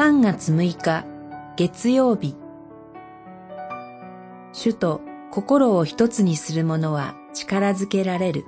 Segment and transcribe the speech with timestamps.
[0.00, 1.04] 3月6日
[1.58, 2.34] 月曜日。
[4.54, 8.46] 主と心を一つにする者は力づけられる。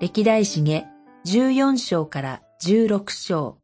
[0.00, 0.86] 歴代史下
[1.26, 3.58] 14章から16章。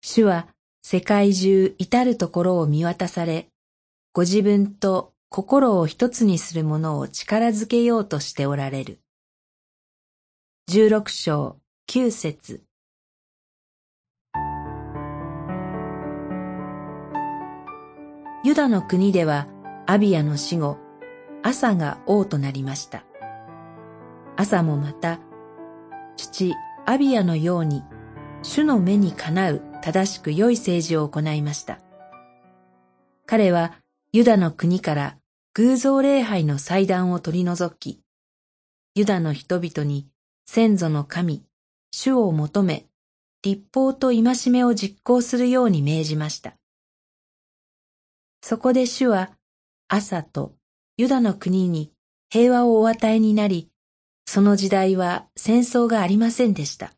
[0.00, 0.48] 主は
[0.82, 3.46] 世界中至るところを見渡され、
[4.12, 9.01] ご自分と心を一つにする者を力づけようとしておられる。
[10.68, 11.58] 十六章
[11.88, 12.62] 九節
[18.44, 19.48] ユダの国では
[19.86, 20.78] アビアの死後、
[21.42, 23.04] 朝が王となりました。
[24.36, 25.18] 朝もまた、
[26.16, 26.54] 父
[26.86, 27.82] アビアのように、
[28.42, 31.80] 主の目にかなう正しく良い政治を行いました。
[33.26, 33.74] 彼は
[34.12, 35.18] ユダの国から
[35.54, 38.00] 偶像礼拝の祭壇を取り除き、
[38.94, 40.11] ユダの人々に
[40.44, 41.44] 先祖の神、
[41.90, 42.86] 主を求め、
[43.42, 46.56] 立法と戒めを実行するように命じました。
[48.40, 49.32] そこで主は
[49.88, 50.54] 朝と
[50.96, 51.92] ユダの国に
[52.30, 53.70] 平和をお与えになり、
[54.26, 56.92] その時代は戦争がありませんでした。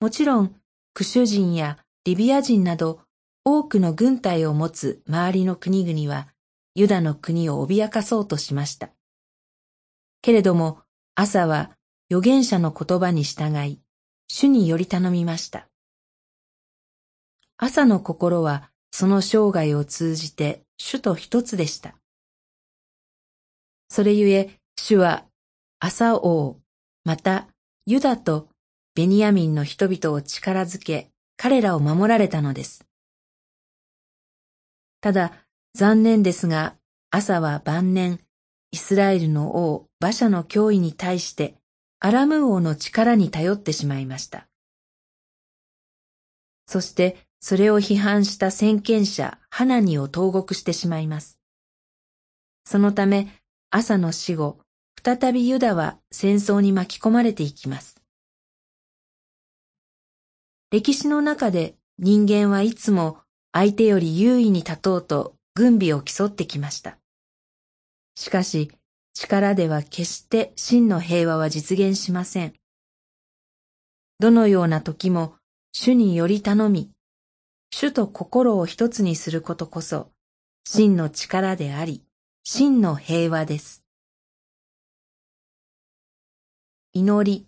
[0.00, 0.54] もちろん、
[0.92, 3.00] クシュ人やリビア人など
[3.44, 6.28] 多くの軍隊を持つ周りの国々は
[6.74, 8.90] ユダの国を脅かそうとしました。
[10.22, 10.83] けれども
[11.16, 11.70] 朝は
[12.10, 13.80] 預言者の言葉に従い
[14.26, 15.68] 主により頼みました。
[17.56, 21.94] 朝の心はその生涯を通じて主と一つでした。
[23.88, 25.24] それゆえ主は
[25.78, 26.58] 朝王、
[27.04, 27.46] また
[27.86, 28.48] ユダと
[28.96, 32.86] ベニヤミンの人々を力づけ、彼らを守られたのです。
[35.00, 35.32] ただ、
[35.74, 36.74] 残念ですが、
[37.10, 38.20] 朝は晩年、
[38.74, 41.54] イスラエルの王、馬車の脅威に対して、
[42.00, 44.48] アラム王の力に頼ってしまいました。
[46.66, 51.38] そして、それを批判した先見者、ハナニを投獄してしまいます。
[52.64, 53.28] そのため、
[53.70, 54.58] 朝の死後、
[55.04, 58.02] 再びユダは戦争に巻き込まれていきます。
[60.72, 63.18] 歴史の中で人間はいつも
[63.52, 66.98] 相手より優位に立とうと軍備を競ってきました。
[68.14, 68.70] しかし、
[69.12, 72.54] 力では決して真の平和は実現しません。
[74.18, 75.36] どのような時も
[75.72, 76.90] 主により頼み、
[77.70, 80.10] 主と心を一つにすることこそ
[80.64, 82.04] 真の力であり、
[82.44, 83.84] 真の平和です。
[86.92, 87.46] 祈り。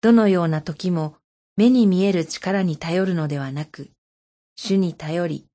[0.00, 1.16] どのような時も
[1.56, 3.90] 目に見える力に頼るのではなく、
[4.56, 5.46] 主に頼り、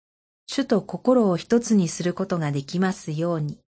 [0.47, 3.59] 主と心を一つにすることができますように。